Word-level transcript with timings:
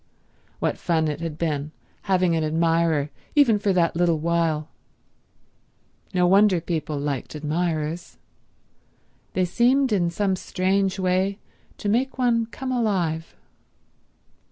What 0.57 0.79
fun 0.79 1.07
it 1.07 1.19
had 1.21 1.37
been, 1.37 1.71
having 2.09 2.35
an 2.35 2.43
admirer 2.43 3.11
even 3.35 3.59
for 3.59 3.71
that 3.71 3.95
little 3.95 4.17
while. 4.17 4.69
No 6.11 6.25
wonder 6.25 6.59
people 6.59 6.97
liked 6.97 7.35
admirers. 7.35 8.17
They 9.33 9.45
seemed, 9.45 9.91
in 9.91 10.09
some 10.09 10.35
strange 10.35 10.97
way, 10.97 11.37
to 11.77 11.87
make 11.87 12.17
one 12.17 12.47
come 12.47 12.71
alive. 12.71 13.35